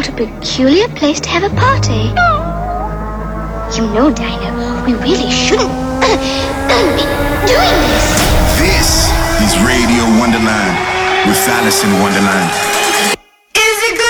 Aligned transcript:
What 0.00 0.08
a 0.08 0.12
peculiar 0.12 0.88
place 0.96 1.20
to 1.20 1.28
have 1.28 1.42
a 1.42 1.54
party. 1.54 2.08
You 3.76 3.84
know, 3.92 4.10
Dinah, 4.10 4.82
we 4.86 4.94
really 4.94 5.30
shouldn't 5.30 5.68
be 6.00 7.04
doing 7.44 7.76
this. 7.84 8.08
This 8.56 9.12
is 9.44 9.60
Radio 9.60 10.04
Wonderland 10.18 11.28
with 11.28 11.36
Alison 11.46 11.92
Wonderland. 12.00 12.48
Is 13.54 13.78
it 13.92 14.00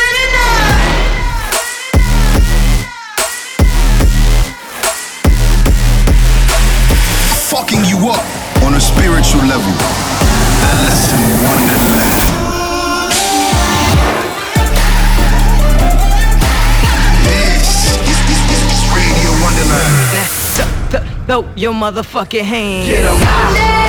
Throw 21.31 21.47
your 21.55 21.73
motherfucking 21.73 22.43
hand. 22.43 22.89
Someday, 22.91 23.87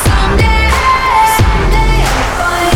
someday, 0.00 0.70
someday 1.36 2.00
I'll 2.08 2.32
find. 2.40 2.72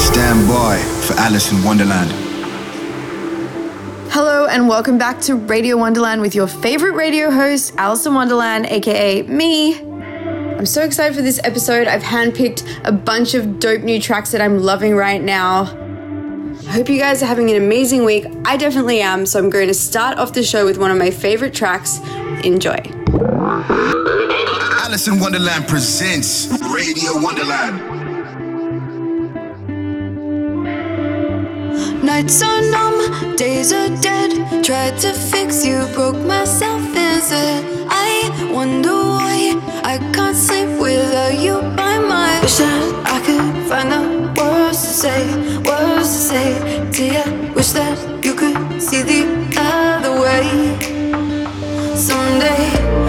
Stand 0.00 0.48
by 0.48 0.78
for 1.06 1.12
Alison 1.20 1.62
Wonderland. 1.62 2.10
Hello 4.10 4.46
and 4.46 4.66
welcome 4.66 4.96
back 4.96 5.20
to 5.20 5.34
Radio 5.34 5.76
Wonderland 5.76 6.22
with 6.22 6.34
your 6.34 6.46
favorite 6.46 6.94
radio 6.94 7.30
host, 7.30 7.74
Alison 7.76 8.14
Wonderland, 8.14 8.64
aka 8.64 9.20
me. 9.24 9.78
I'm 9.78 10.64
so 10.64 10.84
excited 10.84 11.14
for 11.14 11.20
this 11.20 11.38
episode. 11.44 11.86
I've 11.86 12.02
handpicked 12.02 12.64
a 12.84 12.92
bunch 12.92 13.34
of 13.34 13.60
dope 13.60 13.82
new 13.82 14.00
tracks 14.00 14.32
that 14.32 14.40
I'm 14.40 14.58
loving 14.58 14.96
right 14.96 15.20
now. 15.22 15.83
I 16.74 16.78
hope 16.78 16.88
you 16.88 16.98
guys 16.98 17.22
are 17.22 17.26
having 17.26 17.50
an 17.50 17.56
amazing 17.56 18.04
week. 18.04 18.26
I 18.44 18.56
definitely 18.56 19.00
am, 19.00 19.26
so 19.26 19.38
I'm 19.38 19.48
going 19.48 19.68
to 19.68 19.74
start 19.74 20.18
off 20.18 20.32
the 20.32 20.42
show 20.42 20.64
with 20.64 20.76
one 20.76 20.90
of 20.90 20.98
my 20.98 21.08
favorite 21.08 21.54
tracks. 21.54 22.00
Enjoy. 22.42 22.80
Alison 24.82 25.20
Wonderland 25.20 25.68
presents 25.68 26.48
Radio 26.74 27.12
Wonderland. 27.22 27.78
Nights 32.02 32.42
are 32.42 32.62
numb, 32.62 33.36
days 33.36 33.72
are 33.72 33.90
dead. 34.02 34.64
Tried 34.64 34.98
to 34.98 35.12
fix 35.12 35.64
you, 35.64 35.86
broke 35.94 36.16
myself 36.26 36.82
instead. 36.88 37.64
I 37.88 38.50
wonder 38.52 38.90
why 38.90 39.62
I 39.84 39.98
can't 40.12 40.36
sleep 40.36 40.80
without 40.80 41.38
you 41.38 41.60
by 41.76 42.00
my 42.00 42.40
Wish 42.42 42.58
that 42.58 43.06
I 43.06 43.20
could 43.24 43.68
find 43.68 43.90
the 43.90 44.00
words 44.00 44.33
to 44.33 44.33
say, 44.94 45.26
words 45.66 46.08
to 46.14 46.20
say 46.30 46.90
to 46.92 47.04
you. 47.04 47.52
Wish 47.54 47.72
that 47.72 47.98
you 48.24 48.32
could 48.34 48.80
see 48.80 49.02
the 49.02 49.26
other 49.58 50.20
way. 50.20 50.44
Someday, 51.96 53.03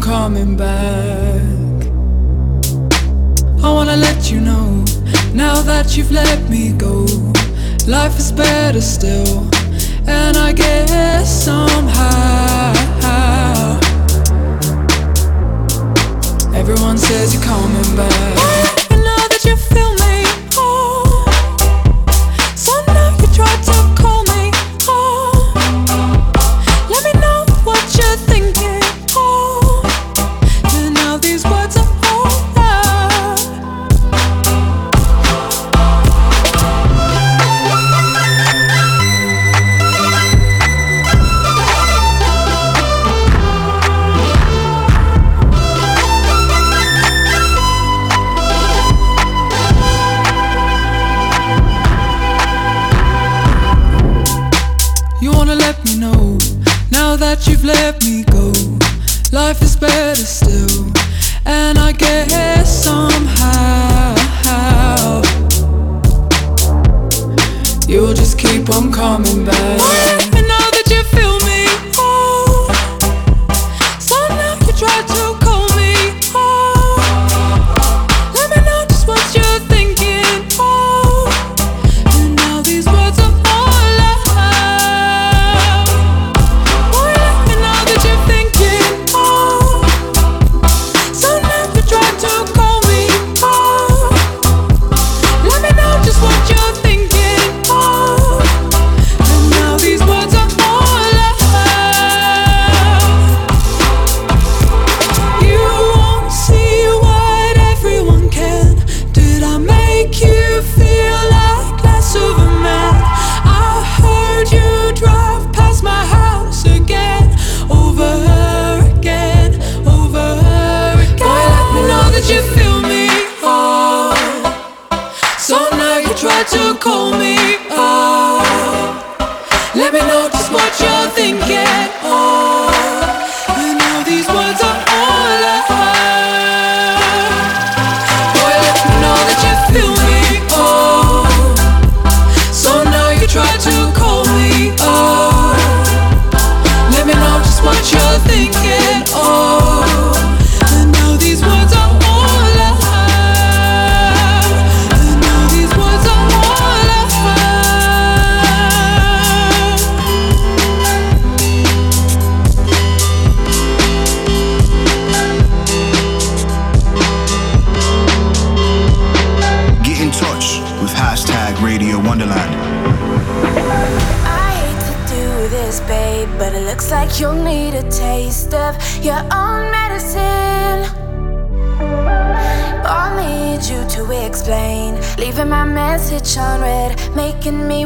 on 0.00 0.32
coming 0.34 0.56
back. 0.56 1.42
I 3.62 3.72
wanna 3.72 3.96
let 3.96 4.30
you 4.30 4.40
know 4.40 4.84
now 5.34 5.62
that 5.62 5.96
you've 5.96 6.10
let 6.10 6.48
me 6.48 6.72
go. 6.72 7.06
Life 7.86 8.18
is 8.18 8.32
better 8.32 8.80
still, 8.80 9.48
and 10.06 10.36
I 10.36 10.52
guess 10.52 11.44
somehow 11.44 12.72
everyone 16.54 16.98
says 16.98 17.34
you're 17.34 17.42
coming 17.42 17.96
back. 17.96 18.40
left 57.74 57.99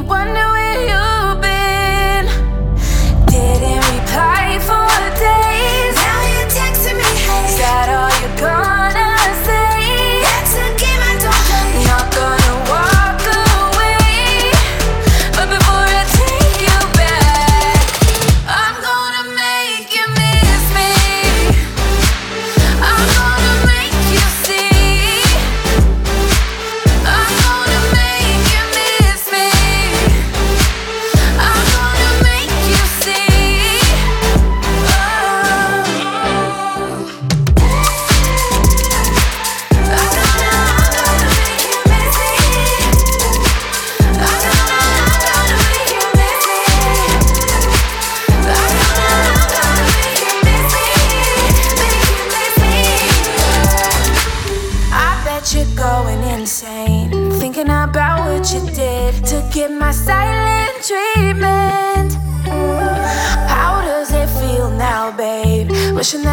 wonder 0.07 0.44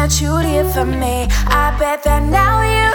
that 0.02 0.20
you 0.20 0.42
did 0.42 0.66
for 0.74 0.84
me. 0.84 1.28
I 1.46 1.76
bet 1.78 2.02
that 2.02 2.24
now 2.24 2.58
you 2.74 2.90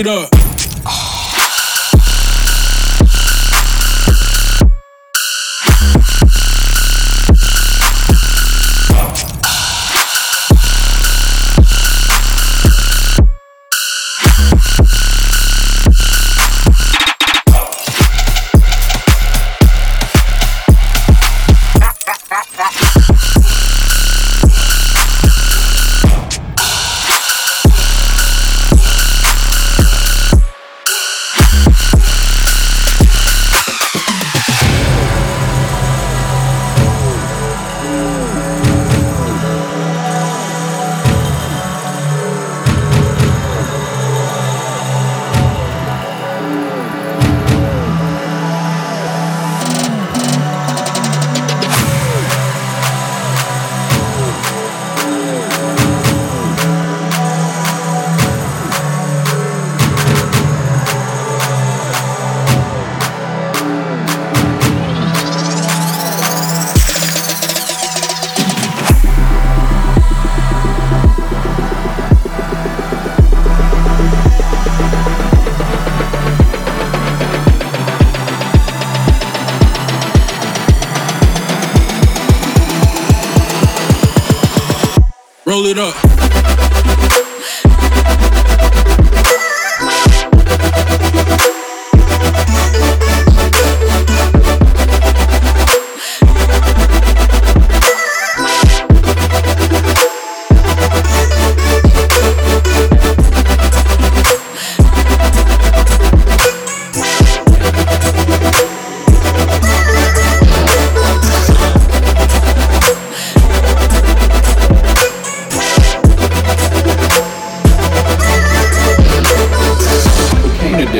it 0.00 0.06
up. 0.06 0.39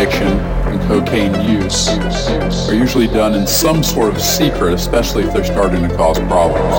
Addiction 0.00 0.28
and 0.28 0.80
cocaine 0.88 1.35
use 1.47 1.88
are 2.71 2.75
usually 2.75 3.07
done 3.07 3.35
in 3.35 3.47
some 3.47 3.83
sort 3.83 4.09
of 4.09 4.19
secret, 4.19 4.73
especially 4.73 5.25
if 5.25 5.35
they're 5.35 5.45
starting 5.45 5.87
to 5.87 5.95
cause 5.95 6.19
problems. 6.21 6.75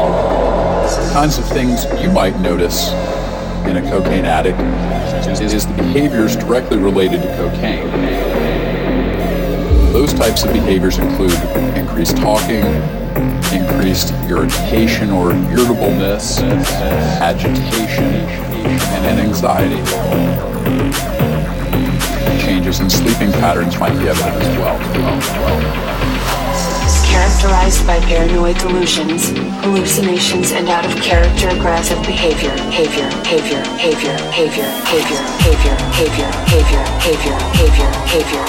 The 0.95 1.13
kinds 1.13 1.37
of 1.37 1.45
things 1.45 1.85
you 2.01 2.09
might 2.11 2.39
notice 2.39 2.89
in 3.67 3.77
a 3.77 3.81
cocaine 3.91 4.25
addict 4.25 4.59
is, 5.39 5.53
is 5.53 5.67
the 5.67 5.73
behaviors 5.73 6.35
directly 6.35 6.79
related 6.79 7.21
to 7.21 7.27
cocaine. 7.35 7.91
Those 9.93 10.13
types 10.13 10.43
of 10.43 10.51
behaviors 10.51 10.97
include 10.97 11.33
increased 11.77 12.17
talking, 12.17 12.65
increased 13.53 14.13
irritation 14.31 15.11
or 15.11 15.31
irritableness, 15.31 16.39
agitation, 16.39 18.03
and 19.05 19.19
anxiety 19.19 21.10
changes 22.61 22.79
in 22.79 22.89
sleeping 22.89 23.31
patterns 23.41 23.79
might 23.79 23.97
be 23.97 24.07
evident 24.07 24.35
as 24.37 24.57
well. 24.57 24.77
characterized 27.09 27.87
by 27.87 27.99
paranoid 28.01 28.57
delusions, 28.59 29.29
hallucinations, 29.63 30.51
and 30.51 30.69
out 30.69 30.85
of 30.85 30.95
character 31.01 31.49
aggressive 31.49 31.97
behavior, 32.05 32.53
behavior, 32.69 33.09
behavior, 33.23 33.63
behavior, 33.81 34.17
behavior, 34.29 34.69
behavior, 35.41 35.77
behavior, 35.97 36.29
behavior, 36.45 37.35
behavior, 37.49 37.89
behavior, 38.11 38.45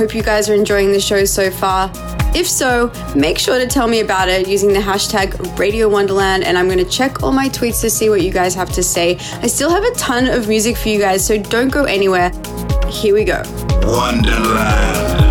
hope 0.03 0.17
you 0.17 0.23
guys 0.23 0.51
are 0.51 0.55
enjoying 0.55 0.91
the 0.91 0.99
show 0.99 1.25
so 1.25 1.49
far. 1.49 1.89
If 2.35 2.49
so, 2.49 2.91
make 3.15 3.39
sure 3.39 3.61
to 3.61 3.69
tell 3.69 3.87
me 3.87 4.01
about 4.01 4.29
it 4.29 4.49
using 4.49 4.73
the 4.73 4.81
hashtag 4.81 5.57
Radio 5.57 5.89
Wonderland, 5.89 6.43
and 6.43 6.59
I'm 6.59 6.67
going 6.67 6.85
to 6.85 6.91
check 6.91 7.23
all 7.23 7.31
my 7.31 7.49
tweets 7.49 7.81
to 7.83 7.91
see 7.91 8.11
what 8.11 8.23
you 8.23 8.33
guys 8.33 8.53
have 8.57 8.73
to 8.73 8.83
say. 8.83 9.17
I 9.43 9.47
still 9.47 9.71
have 9.71 9.85
a 9.85 9.95
ton 9.95 10.27
of 10.27 10.49
music 10.49 10.77
for 10.77 10.89
you 10.89 10.99
guys, 10.99 11.25
so 11.25 11.41
don't 11.41 11.69
go 11.69 11.85
anywhere. 11.85 12.33
Here 12.89 13.15
we 13.15 13.23
go. 13.23 13.43
Wonderland. 13.85 15.22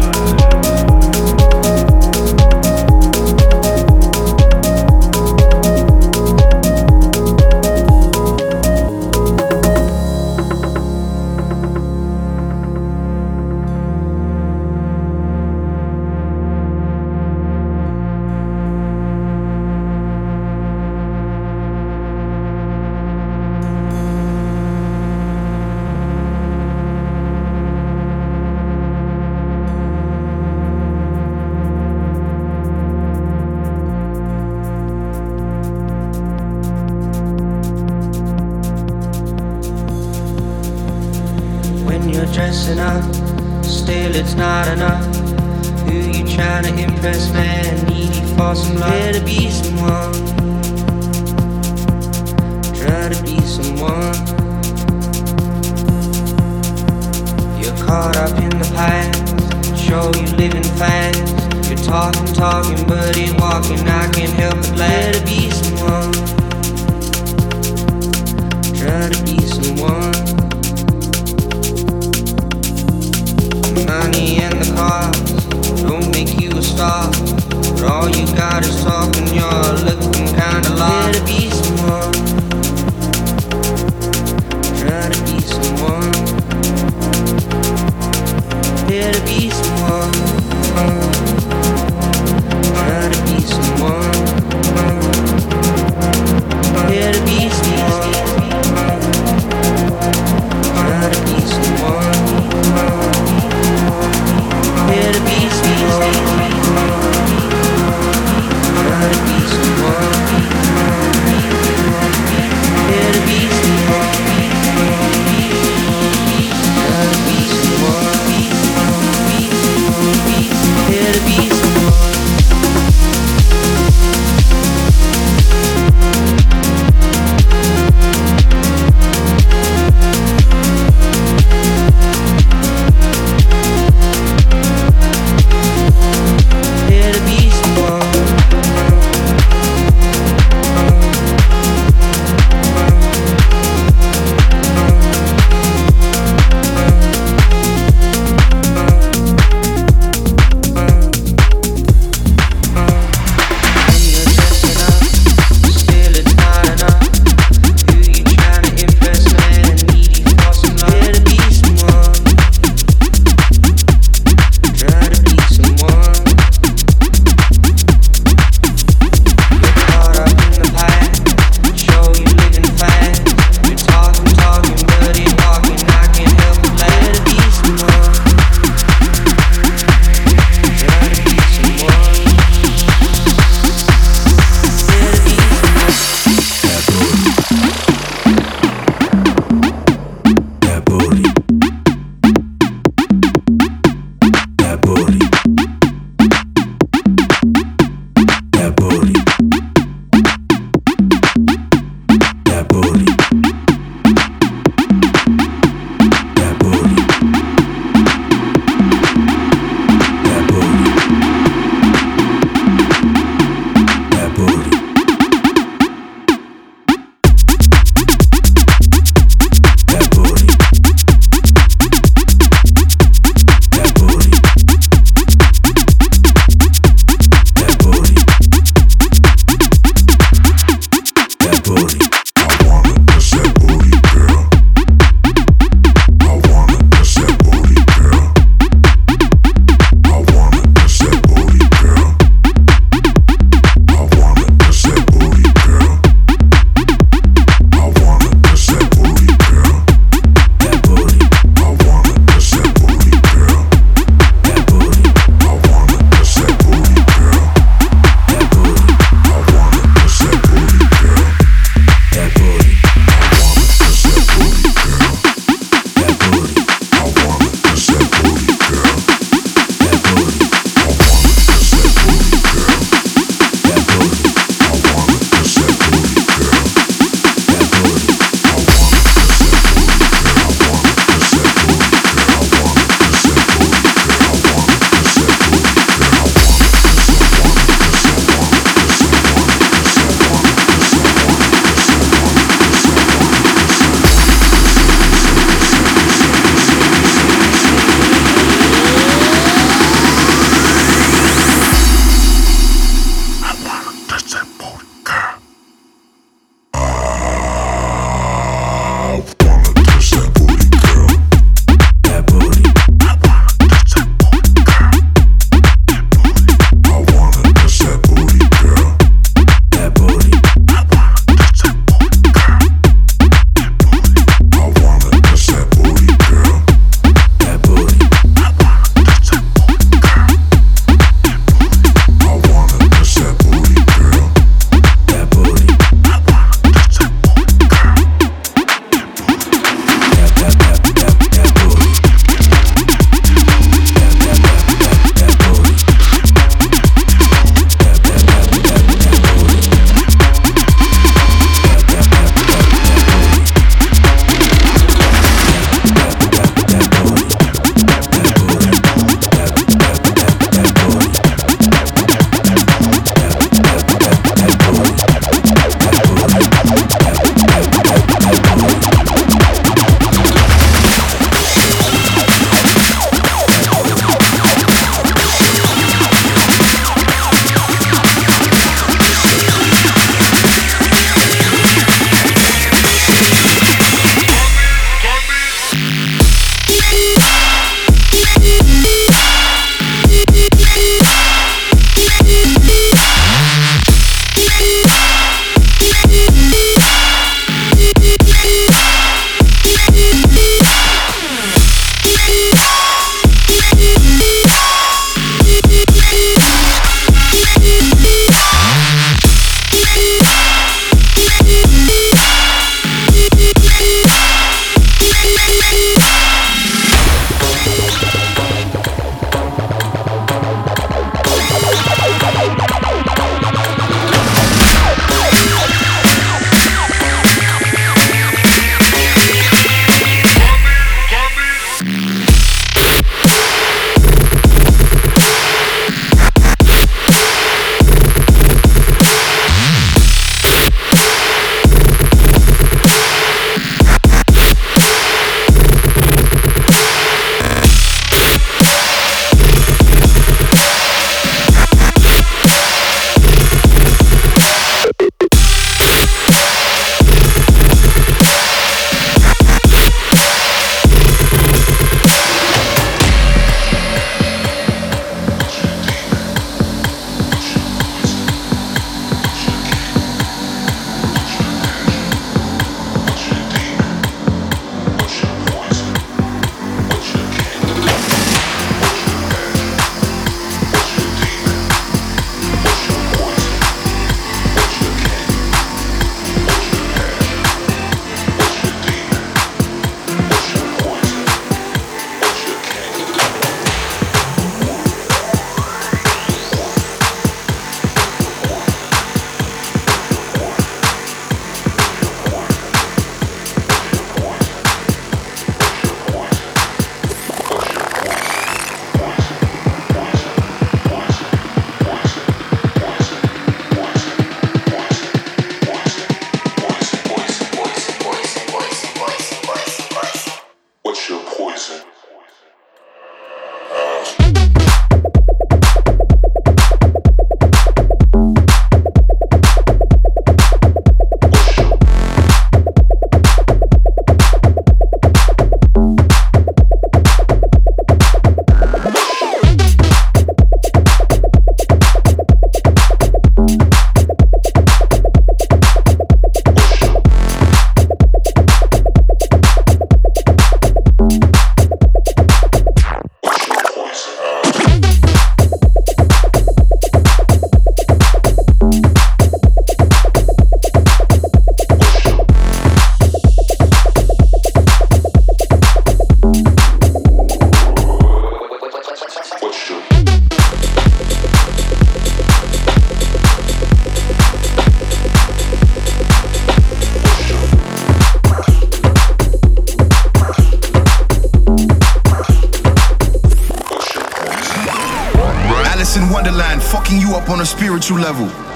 Up 587.21 587.29
on 587.29 587.41
a 587.41 587.45
spiritual 587.45 587.99
level. 587.99 588.50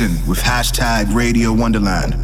With 0.00 0.40
hashtag 0.40 1.14
Radio 1.14 1.52
Wonderland. 1.52 2.14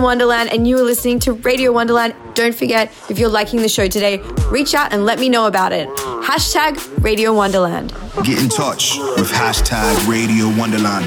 In 0.00 0.04
Wonderland, 0.04 0.50
and 0.50 0.66
you 0.66 0.78
are 0.78 0.82
listening 0.82 1.18
to 1.20 1.34
Radio 1.34 1.72
Wonderland. 1.72 2.14
Don't 2.34 2.54
forget, 2.54 2.90
if 3.10 3.18
you're 3.18 3.28
liking 3.28 3.60
the 3.60 3.68
show 3.68 3.86
today, 3.86 4.18
reach 4.50 4.74
out 4.74 4.92
and 4.92 5.04
let 5.04 5.18
me 5.18 5.28
know 5.28 5.46
about 5.46 5.72
it. 5.72 5.88
Hashtag 6.24 7.02
Radio 7.04 7.34
Wonderland. 7.34 7.92
Get 8.24 8.42
in 8.42 8.48
touch 8.48 8.96
with 9.16 9.30
hashtag 9.30 10.08
Radio 10.08 10.48
Wonderland. 10.58 11.06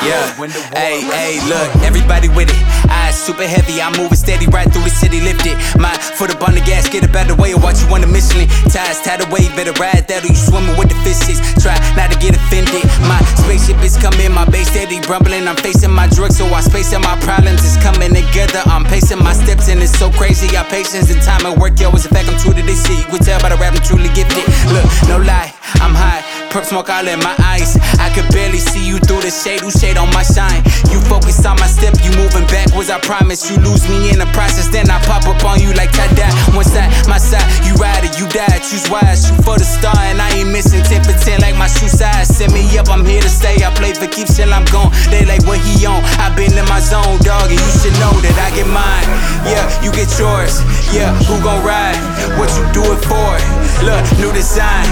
Yeah. 0.00 0.32
Hey, 0.72 1.04
hey, 1.04 1.36
look, 1.44 1.68
everybody 1.84 2.28
with 2.28 2.48
it. 2.48 2.56
Eyes 2.88 3.12
super 3.20 3.44
heavy, 3.44 3.82
I'm 3.82 3.92
moving 4.00 4.16
steady 4.16 4.46
right 4.48 4.64
through 4.64 4.88
the 4.88 4.90
city, 4.90 5.20
lifted. 5.20 5.60
My 5.76 5.92
foot 6.16 6.32
up 6.32 6.40
on 6.48 6.54
the 6.54 6.64
gas, 6.64 6.88
get 6.88 7.04
up 7.04 7.14
out 7.14 7.28
the 7.28 7.36
way, 7.36 7.52
or 7.52 7.60
watch 7.60 7.84
you 7.84 7.88
on 7.92 8.00
the 8.00 8.08
Michelin. 8.08 8.48
Ties, 8.72 9.04
tie 9.04 9.20
the 9.20 9.28
wave, 9.28 9.52
better 9.52 9.76
ride 9.76 10.08
that, 10.08 10.24
or 10.24 10.32
you 10.32 10.40
swimming 10.40 10.72
with 10.80 10.88
the 10.88 10.96
fishes. 11.04 11.36
Try 11.60 11.76
not 12.00 12.08
to 12.08 12.16
get 12.16 12.32
offended. 12.32 12.80
My 13.04 13.20
spaceship 13.44 13.76
is 13.84 14.00
coming, 14.00 14.32
my 14.32 14.48
base 14.48 14.72
steady 14.72 15.04
rumbling. 15.04 15.44
I'm 15.44 15.56
facing 15.60 15.92
my 15.92 16.08
drugs, 16.08 16.40
so 16.40 16.48
I 16.48 16.64
spacing 16.64 17.04
my 17.04 17.20
problems. 17.20 17.60
It's 17.60 17.76
coming 17.84 18.16
together, 18.16 18.64
I'm 18.72 18.88
pacing 18.88 19.20
my 19.20 19.36
steps, 19.36 19.68
and 19.68 19.84
it's 19.84 19.92
so 19.92 20.08
crazy. 20.16 20.56
Our 20.56 20.64
patience 20.72 21.12
and 21.12 21.20
time 21.20 21.44
at 21.44 21.60
work, 21.60 21.76
yo, 21.76 21.92
it's 21.92 22.08
a 22.08 22.08
fact, 22.08 22.24
I'm 22.32 22.40
true 22.40 22.56
to 22.56 22.62
this 22.64 22.80
shit. 22.88 23.04
You 23.04 23.08
can 23.12 23.20
tell 23.20 23.40
by 23.44 23.52
the 23.52 23.60
rap, 23.60 23.76
I'm 23.76 23.84
truly 23.84 24.08
gifted. 24.16 24.48
Look, 24.72 24.88
no 25.12 25.20
lie, 25.20 25.52
I'm 25.84 25.92
high. 25.92 26.39
Perp 26.50 26.66
smoke 26.66 26.90
all 26.90 27.06
in 27.06 27.22
my 27.22 27.36
eyes. 27.46 27.78
I 28.02 28.10
could 28.10 28.26
barely 28.34 28.58
see 28.58 28.82
you 28.82 28.98
through 28.98 29.22
the 29.22 29.30
shade. 29.30 29.62
Who 29.62 29.70
shade 29.70 29.94
on 29.94 30.10
my 30.10 30.26
shine? 30.26 30.58
You 30.90 30.98
focus 31.06 31.38
on 31.46 31.54
my 31.62 31.70
step, 31.70 31.94
you 32.02 32.10
moving 32.18 32.42
backwards. 32.50 32.90
I 32.90 32.98
promise 32.98 33.46
you 33.46 33.54
lose 33.62 33.86
me 33.86 34.10
in 34.10 34.18
the 34.18 34.26
process. 34.34 34.66
Then 34.66 34.90
I 34.90 34.98
pop 35.06 35.30
up 35.30 35.38
on 35.46 35.62
you 35.62 35.70
like 35.78 35.94
tie 35.94 36.10
dye. 36.18 36.34
One 36.50 36.66
side, 36.66 36.90
my 37.06 37.22
side. 37.22 37.46
You 37.62 37.78
ride 37.78 38.02
it, 38.02 38.18
you 38.18 38.26
die. 38.34 38.58
Choose 38.66 38.82
wise, 38.90 39.30
shoot 39.30 39.38
for 39.46 39.62
the 39.62 39.68
star. 39.68 39.94
And 40.10 40.18
I 40.18 40.26
ain't 40.42 40.50
missing 40.50 40.82
10 40.82 41.06
for 41.06 41.14
10 41.14 41.38
like 41.38 41.54
my 41.54 41.70
shoe 41.70 41.86
size. 41.86 42.26
Set 42.26 42.50
me 42.50 42.66
up, 42.82 42.90
I'm 42.90 43.06
here 43.06 43.22
to 43.22 43.30
stay. 43.30 43.62
I 43.62 43.70
play 43.78 43.94
for 43.94 44.10
keeps 44.10 44.34
till 44.34 44.50
I'm 44.50 44.66
gone. 44.74 44.90
They 45.06 45.22
like 45.30 45.46
what 45.46 45.62
he 45.62 45.86
on. 45.86 46.02
I 46.18 46.34
been 46.34 46.50
in 46.50 46.66
my 46.66 46.82
zone, 46.82 47.22
dog. 47.22 47.46
And 47.46 47.62
you 47.62 47.72
should 47.78 47.94
know 48.02 48.10
that 48.26 48.34
I 48.42 48.50
get 48.58 48.66
mine. 48.66 49.06
Yeah, 49.46 49.70
you 49.86 49.94
get 49.94 50.10
yours. 50.18 50.66
Yeah, 50.90 51.14
who 51.30 51.38
gon' 51.46 51.62
ride? 51.62 51.94
What 52.34 52.50
you 52.58 52.66
do 52.74 52.82
it 52.90 52.98
for? 53.06 53.38
Look, 53.86 54.02
new 54.18 54.34
design, 54.34 54.90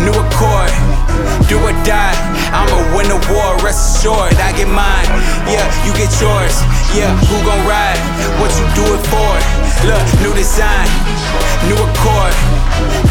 new 0.00 0.16
accord 0.16 0.77
do 1.48 1.56
or 1.58 1.72
die. 1.84 2.14
I'ma 2.52 2.96
win 2.96 3.08
the 3.08 3.20
war, 3.32 3.56
rest 3.64 3.98
assured. 3.98 4.36
I 4.36 4.52
get 4.52 4.68
mine, 4.68 5.08
yeah, 5.48 5.64
you 5.84 5.92
get 5.96 6.12
yours. 6.20 6.56
Yeah, 6.92 7.12
who 7.28 7.36
gon' 7.44 7.64
ride? 7.66 8.00
What 8.40 8.52
you 8.60 8.66
do 8.76 8.84
it 8.84 9.02
for? 9.08 9.32
Look, 9.88 10.04
new 10.20 10.34
design, 10.34 10.88
new 11.68 11.76
accord. 11.76 12.34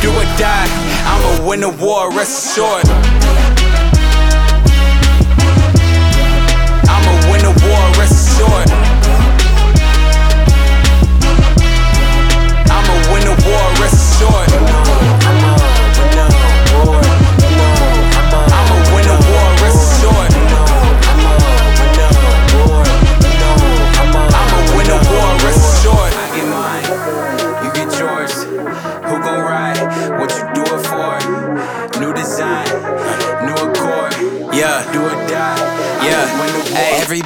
Do 0.02 0.10
or 0.14 0.28
die. 0.38 0.70
I'ma 1.10 1.48
win 1.48 1.62
the 1.62 1.70
war, 1.70 2.12
rest 2.14 2.56
assured. 2.56 2.88
I'ma 6.88 7.14
win 7.32 7.42
the 7.42 7.54
war, 7.66 7.84
rest 7.98 8.16
assured. 8.28 8.70
I'ma 12.70 12.96
win 13.12 13.24
the 13.26 13.36
war, 13.48 13.66
rest 13.82 14.22
assured. 14.22 14.77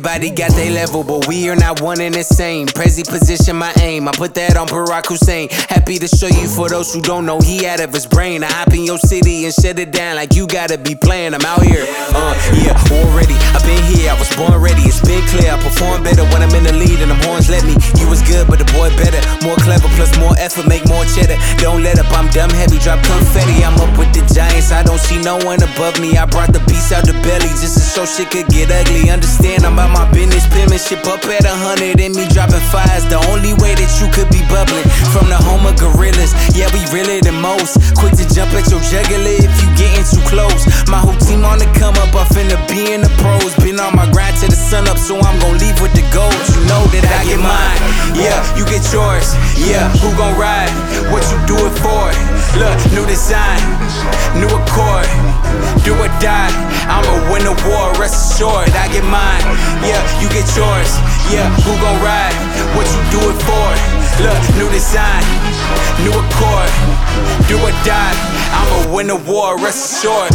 Everybody 0.02 0.32
got 0.32 0.50
their 0.56 0.72
level, 0.72 1.04
but 1.04 1.28
we 1.28 1.48
are 1.48 1.56
not 1.56 1.80
one 1.80 2.02
and 2.02 2.16
the 2.16 2.24
same. 2.24 2.66
Prezi 2.66 3.08
position 3.08 3.56
my 3.56 3.72
aim. 3.82 4.08
I 4.08 4.12
put 4.12 4.34
that 4.34 4.58
on 4.58 4.66
Barack 4.66 5.06
Hussein. 5.06 5.48
Happy 5.70 6.00
to 6.00 6.08
show 6.08 6.26
you 6.26 6.48
for 6.48 6.70
those 6.70 6.92
who 6.92 7.02
don't 7.02 7.24
know 7.24 7.40
he 7.40 7.68
out 7.68 7.80
of 7.80 7.94
his 7.94 8.08
brain. 8.08 8.44
I 8.44 8.50
hop 8.50 8.74
in 8.74 8.84
your 8.84 8.98
city 8.98 9.46
and 9.46 9.54
shut 9.54 9.78
it 9.78 9.92
down 9.92 10.16
like 10.16 10.34
you 10.34 10.48
gotta 10.48 10.80
be 10.80 10.96
playing. 10.96 11.36
I'm 11.36 11.46
out 11.46 11.62
here. 11.62 11.86
Uh, 12.18 12.34
yeah, 12.66 12.74
already. 12.98 13.38
I've 13.54 13.62
been 13.62 13.84
here. 13.94 14.10
I 14.10 14.18
was 14.18 14.26
born 14.34 14.58
ready. 14.58 14.82
It's 14.90 14.98
been 15.06 15.22
clear. 15.30 15.54
I 15.54 15.62
perform 15.62 16.02
better 16.02 16.26
when 16.34 16.42
I'm 16.42 16.54
in 16.58 16.66
the 16.66 16.74
lead 16.74 16.98
and 16.98 17.12
them 17.14 17.22
horns 17.30 17.46
let 17.54 17.62
me. 17.62 17.78
You 18.02 18.10
was 18.10 18.26
good, 18.26 18.50
but 18.50 18.58
the 18.58 18.66
boy 18.74 18.90
better. 18.98 19.22
More 19.46 19.58
clever, 19.62 19.86
plus 19.94 20.10
more 20.18 20.34
effort, 20.42 20.66
make 20.66 20.82
more 20.90 21.06
cheddar. 21.14 21.38
Don't 21.62 21.86
let 21.86 22.02
up. 22.02 22.10
I'm 22.18 22.26
dumb 22.34 22.50
heavy. 22.50 22.82
Drop 22.82 22.98
confetti. 23.06 23.62
I'm 23.62 23.78
up 23.78 23.94
with 24.02 24.10
the 24.18 24.26
giants. 24.34 24.74
I 24.74 24.82
don't 24.82 25.02
see 25.02 25.22
no 25.22 25.38
one 25.46 25.62
above 25.62 26.02
me. 26.02 26.18
I 26.18 26.26
brought 26.26 26.58
the 26.58 26.64
beast 26.66 26.90
out 26.90 27.06
the 27.06 27.14
belly 27.22 27.54
just 27.62 27.78
to 27.78 27.86
show 27.86 28.06
shit 28.10 28.34
could 28.34 28.50
get 28.50 28.74
ugly. 28.74 29.14
Understand 29.14 29.62
I'm 29.62 29.78
about 29.78 29.91
my 29.94 30.08
business, 30.12 30.48
penmanship 30.48 31.06
up 31.08 31.24
at 31.28 31.46
a 31.46 31.54
hundred 31.54 32.00
and 32.00 32.16
me 32.16 32.28
dropping 32.32 32.64
fives. 32.72 33.08
The 33.08 33.20
only 33.32 33.54
way 33.60 33.76
that 33.76 33.92
you 34.00 34.08
could 34.12 34.30
be 34.32 34.42
bubbling 34.48 34.88
from 35.12 35.28
the 35.28 35.38
home 35.38 35.68
of 35.68 35.76
gorillas. 35.78 36.32
Yeah, 36.56 36.72
we 36.72 36.82
realer 36.92 37.20
than 37.22 37.40
most. 37.40 37.78
Quick 38.00 38.16
to 38.18 38.26
jump 38.28 38.52
at 38.56 38.68
your 38.72 38.82
jugular 38.88 39.36
if 39.36 39.52
you 39.62 39.68
getting 39.76 40.06
too 40.08 40.24
close. 40.28 40.66
My 40.88 41.00
whole 41.00 41.18
team 41.20 41.44
on 41.44 41.60
the 41.60 41.68
come 41.78 41.96
up, 42.00 42.12
I 42.16 42.26
finna 42.32 42.58
be 42.72 42.92
in 42.92 43.04
the 43.04 43.12
pros. 43.20 43.54
Been 43.60 43.80
on 43.80 43.96
my 43.96 44.08
grind 44.12 44.40
to 44.42 44.48
the 44.48 44.58
sun 44.58 44.88
up, 44.88 44.98
so 44.98 45.20
I'm 45.20 45.38
gon' 45.40 45.60
leave 45.60 45.78
with 45.84 45.94
the 45.94 46.06
gold. 46.16 46.36
You 46.56 46.62
know 46.68 46.84
that 46.96 47.06
I 47.12 47.22
get 47.28 47.40
mine. 47.40 47.82
Yeah, 48.16 48.40
you 48.56 48.64
get 48.66 48.84
yours. 48.92 49.36
Yeah, 49.60 49.92
who 50.00 50.10
gon' 50.16 50.36
ride? 50.40 50.72
What 51.12 51.24
you 51.30 51.38
do 51.48 51.58
it 51.68 51.76
for? 51.84 52.08
Look, 52.60 52.78
new 52.92 53.06
design, 53.08 53.60
new 54.40 54.50
accord. 54.52 55.08
Do 55.84 55.96
or 55.98 56.12
die. 56.22 56.52
I'ma 56.88 57.32
win 57.32 57.44
the 57.44 57.56
war, 57.68 57.92
rest 58.00 58.36
assured. 58.36 58.70
I 58.76 58.88
get 58.92 59.04
mine. 59.04 59.44
Yeah, 59.82 60.02
you 60.22 60.30
get 60.30 60.46
yours. 60.56 60.92
Yeah, 61.34 61.50
who 61.66 61.74
gon' 61.82 61.98
ride? 62.02 62.36
What 62.78 62.86
you 62.86 63.02
do 63.10 63.22
it 63.30 63.38
for? 63.42 63.70
Look, 64.22 64.42
new 64.58 64.70
design, 64.70 65.24
new 66.04 66.14
accord. 66.14 66.70
Do 67.48 67.58
or 67.58 67.74
die. 67.84 68.14
I'ma 68.54 68.94
win 68.94 69.08
the 69.08 69.16
war, 69.16 69.58
rest 69.58 70.04
assured. 70.04 70.32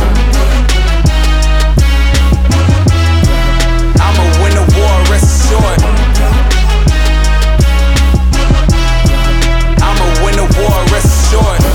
I'ma 4.03 4.25
win 4.43 4.55
the 4.59 4.67
war, 4.75 4.97
rest 5.13 5.29
assured. 5.47 5.81
I'ma 9.87 10.07
win 10.25 10.35
the 10.37 10.49
war, 10.59 10.79
rest 10.91 11.07
assured. 11.07 11.66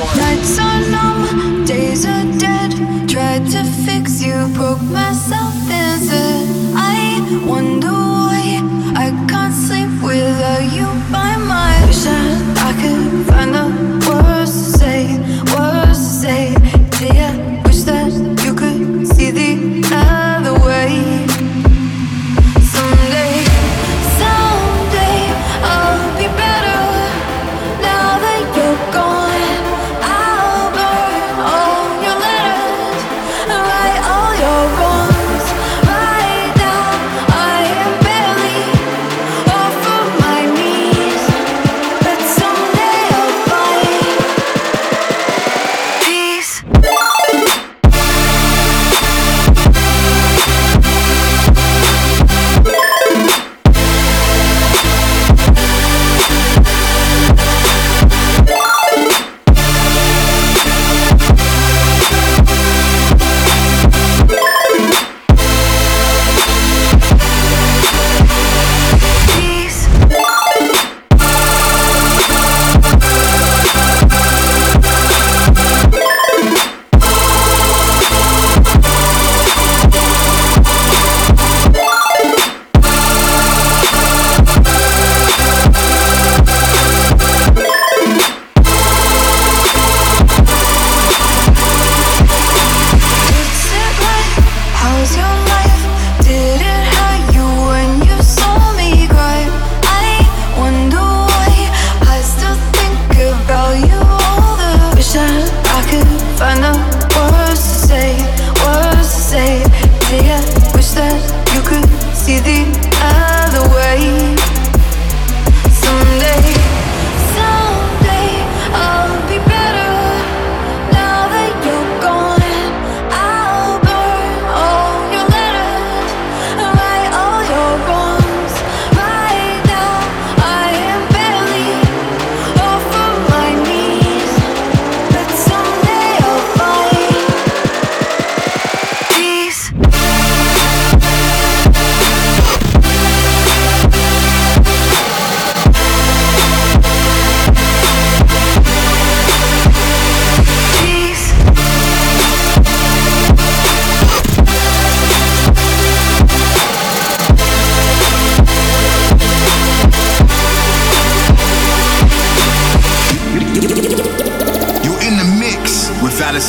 Nights 0.00 0.58
are 0.58 0.80
numb, 0.90 1.64
days 1.66 2.06
are 2.06 2.24
dead. 2.38 2.72
Tried 3.06 3.44
to 3.50 3.62
fix 3.84 4.22
you, 4.22 4.48
broke 4.54 4.80
myself 4.80 5.54
instead. 5.70 6.48
I 6.74 7.20
wonder 7.44 7.92
why 7.92 8.62
I 8.96 9.10
can't 9.28 9.52
sleep 9.52 9.92
without 10.02 10.64
you 10.72 10.86
by 11.12 11.36
my 11.36 11.76
side. 11.92 12.40
I 12.56 12.72
could 12.80 13.26
find 13.26 13.54
the 13.54 13.66
words 14.08 14.39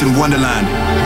In 0.02 0.16
Wonderland. 0.16 1.01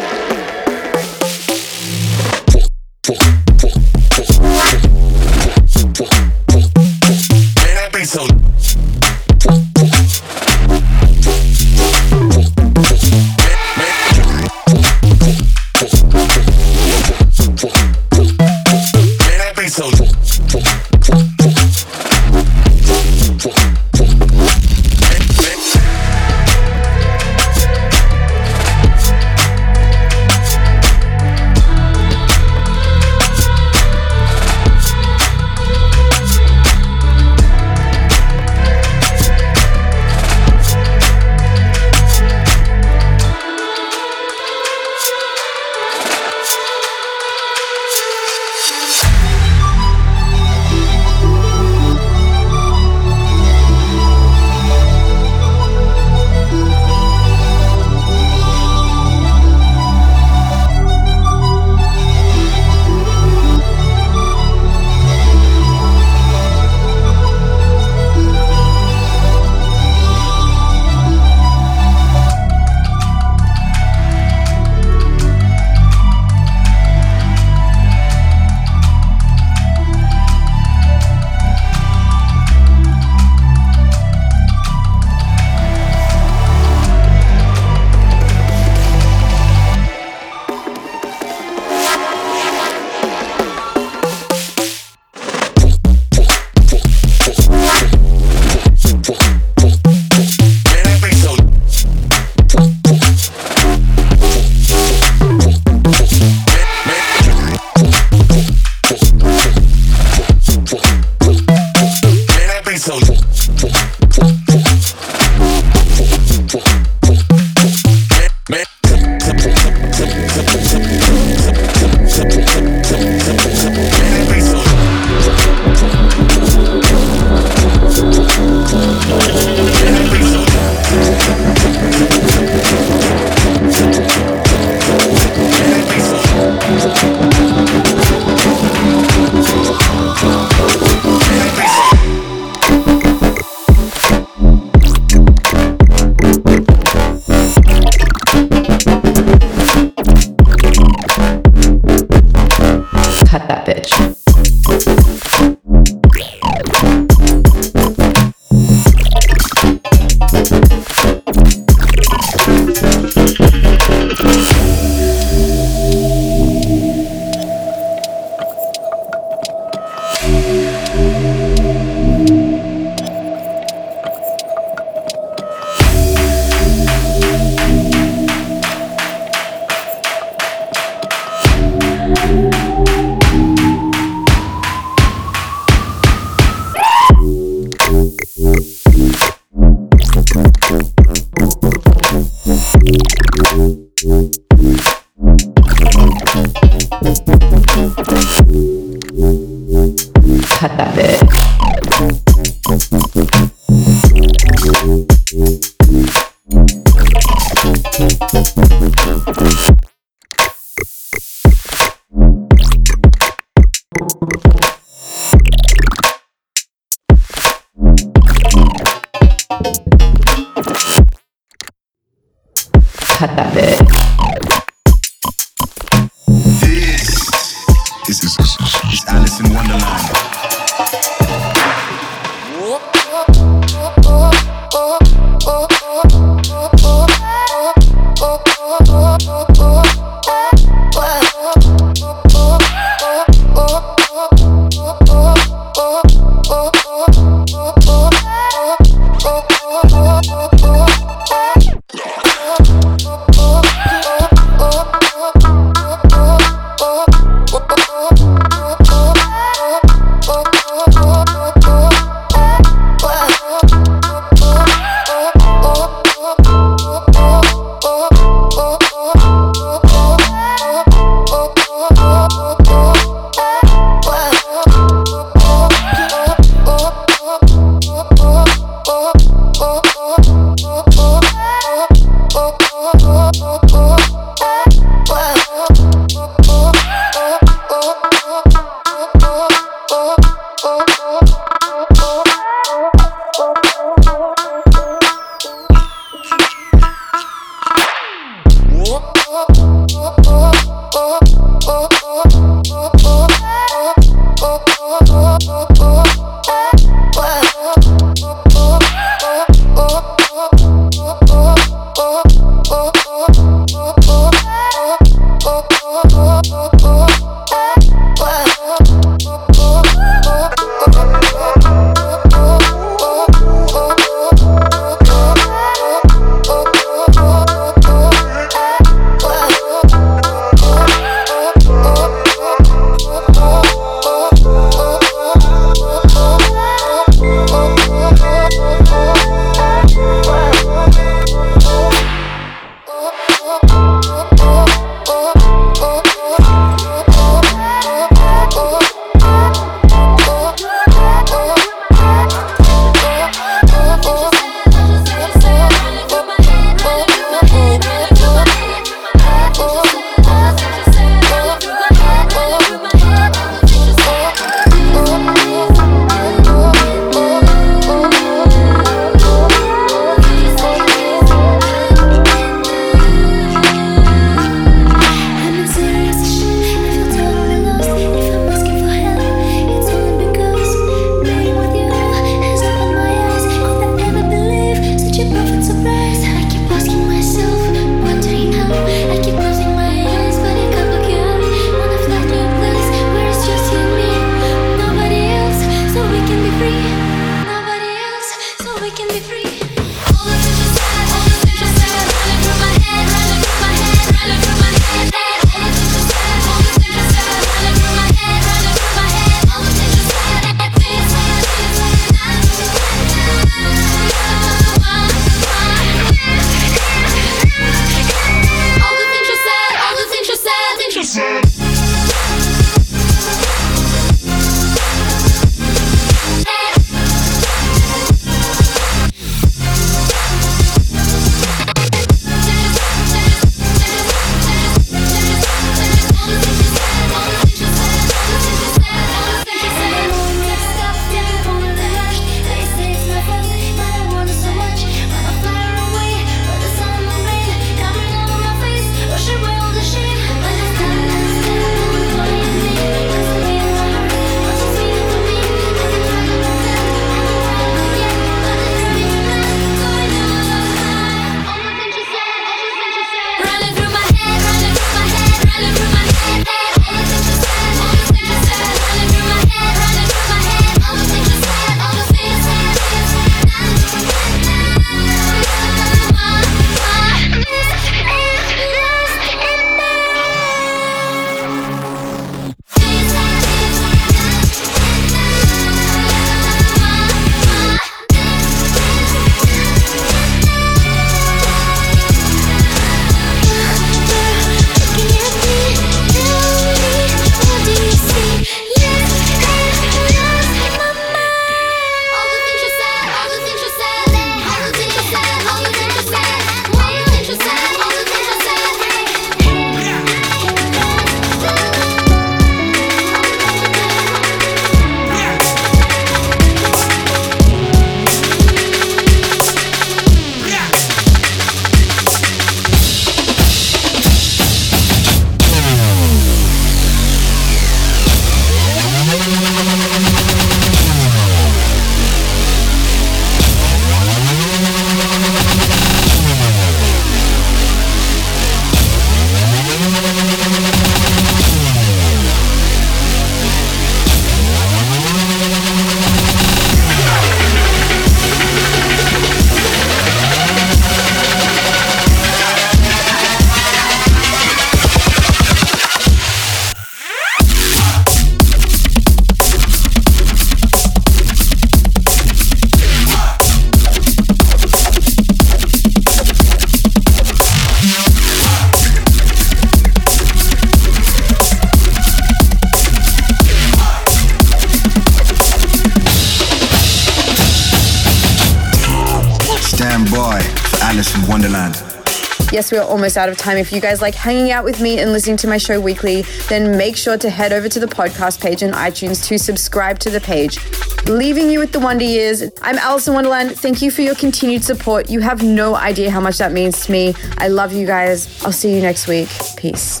We 582.72 582.78
are 582.78 582.88
almost 582.88 583.16
out 583.18 583.28
of 583.28 583.36
time. 583.36 583.58
If 583.58 583.70
you 583.70 583.80
guys 583.80 584.00
like 584.00 584.14
hanging 584.14 584.50
out 584.50 584.64
with 584.64 584.80
me 584.80 584.98
and 584.98 585.12
listening 585.12 585.36
to 585.38 585.46
my 585.46 585.58
show 585.58 585.78
weekly, 585.78 586.22
then 586.48 586.76
make 586.76 586.96
sure 586.96 587.18
to 587.18 587.28
head 587.28 587.52
over 587.52 587.68
to 587.68 587.78
the 587.78 587.86
podcast 587.86 588.40
page 588.40 588.62
on 588.62 588.72
iTunes 588.72 589.24
to 589.28 589.38
subscribe 589.38 589.98
to 590.00 590.10
the 590.10 590.20
page. 590.20 590.58
Leaving 591.06 591.50
you 591.50 591.58
with 591.58 591.72
the 591.72 591.80
Wonder 591.80 592.04
Years. 592.04 592.42
I'm 592.62 592.78
Alison 592.78 593.14
Wonderland. 593.14 593.58
Thank 593.58 593.82
you 593.82 593.90
for 593.90 594.00
your 594.02 594.14
continued 594.14 594.64
support. 594.64 595.10
You 595.10 595.20
have 595.20 595.42
no 595.42 595.74
idea 595.76 596.10
how 596.10 596.20
much 596.20 596.38
that 596.38 596.52
means 596.52 596.86
to 596.86 596.92
me. 596.92 597.14
I 597.36 597.48
love 597.48 597.72
you 597.72 597.86
guys. 597.86 598.42
I'll 598.42 598.52
see 598.52 598.74
you 598.74 598.80
next 598.80 599.06
week. 599.06 599.28
Peace. 599.62 600.00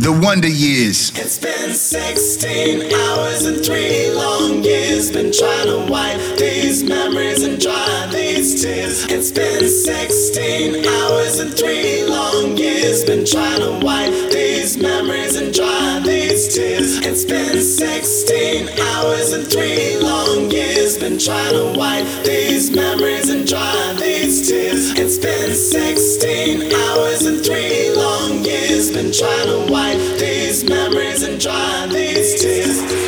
The 0.00 0.18
Wonder 0.24 0.48
Years. 0.48 1.12
It's 1.14 1.36
been 1.36 1.74
16 1.74 2.90
hours 2.90 3.44
and 3.44 3.62
three 3.62 4.10
long 4.10 4.64
years. 4.64 5.10
Been 5.12 5.30
trying 5.30 5.68
to 5.68 5.92
wipe 5.92 6.16
these 6.38 6.82
memories 6.82 7.42
and 7.42 7.60
dry 7.60 8.08
these 8.10 8.62
tears. 8.62 9.04
It's 9.04 9.30
been 9.30 9.68
16 9.68 10.86
hours 10.88 11.38
and 11.38 11.52
three 11.52 12.06
long 12.06 12.56
years. 12.56 13.04
Been 13.04 13.26
trying 13.26 13.60
to 13.60 13.84
wipe 13.84 14.32
these 14.32 14.78
memories 14.78 15.36
and 15.36 15.52
dry 15.52 16.00
these 16.02 16.54
tears. 16.54 17.04
It's 17.04 17.26
been 17.26 17.60
16 17.60 18.68
hours 18.88 19.32
and 19.34 19.46
three 19.46 19.98
long 20.00 20.50
years. 20.50 20.96
Been 20.96 21.18
trying 21.18 21.52
to 21.52 21.78
wipe 21.78 22.08
these 22.24 22.70
memories 22.70 23.28
and 23.28 23.46
dry 23.46 23.96
these 24.00 24.48
tears. 24.48 24.98
It's 24.98 25.18
been 25.18 25.54
16 25.54 26.72
hours 26.72 27.26
and 27.26 27.44
three 27.44 27.92
long 27.94 28.42
years. 28.42 28.53
Been 28.94 29.10
trying 29.10 29.48
to 29.48 29.72
wipe 29.72 29.98
these 30.20 30.62
memories 30.62 31.24
and 31.24 31.40
dry 31.40 31.88
these 31.88 32.40
tears. 32.40 33.03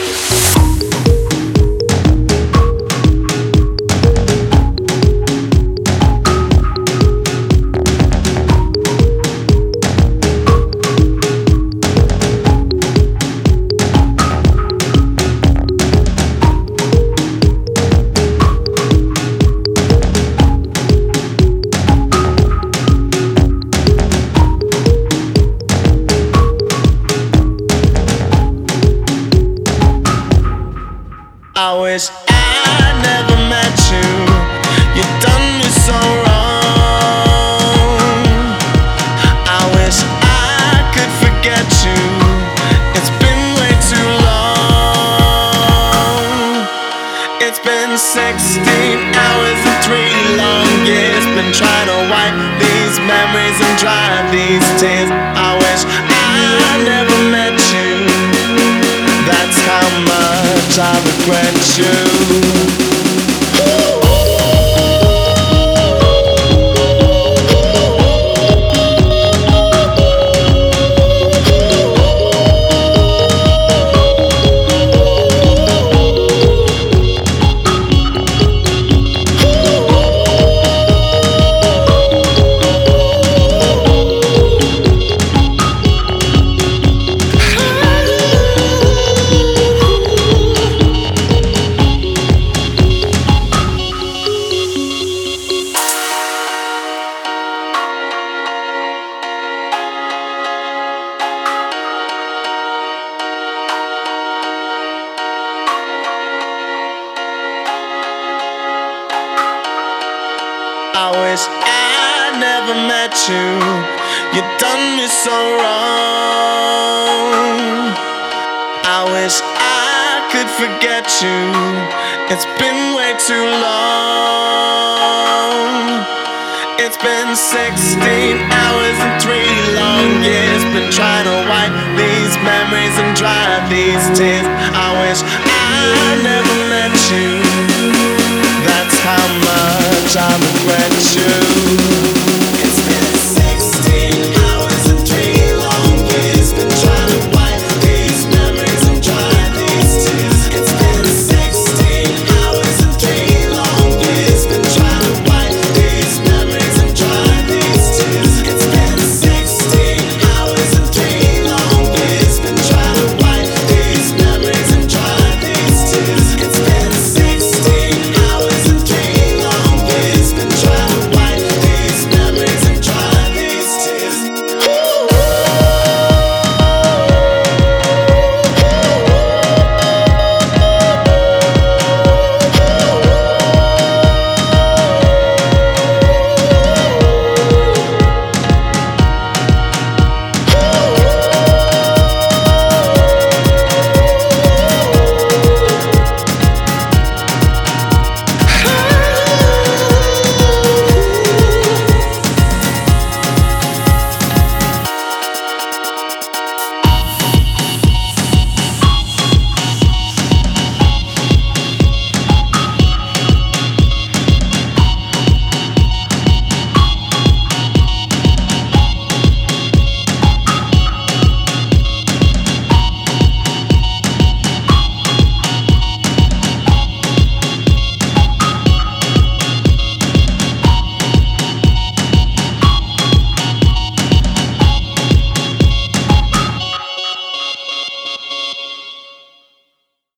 It's 126.98 127.04
been 127.04 127.36
16 127.36 128.00
hours 128.00 128.96
and 129.04 129.20
three 129.20 129.52
long 129.76 130.24
years. 130.24 130.64
Been 130.72 130.90
trying 130.90 131.26
to 131.28 131.44
wipe 131.46 131.76
these 131.92 132.34
memories 132.40 132.96
and 132.96 133.14
dry 133.14 133.68
these 133.68 134.18
tears. 134.18 134.46
I 134.72 134.96
wish 135.04 135.20
I 135.20 136.22
knew. 136.22 136.35